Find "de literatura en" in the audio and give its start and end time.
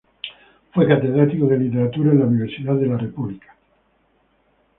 1.45-2.17